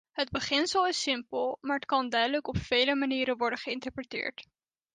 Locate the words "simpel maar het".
1.01-1.85